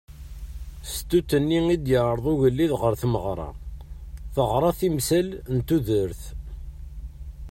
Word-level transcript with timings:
Stut-nni 0.93 1.59
i 1.75 1.77
d-yeɛreḍ 1.77 2.25
ugelliḍ 2.31 2.71
ɣer 2.81 2.93
tmeɣra 3.01 3.49
teɣra 4.33 4.71
timsal 4.79 5.27
n 5.55 5.57
tudert. 5.67 6.21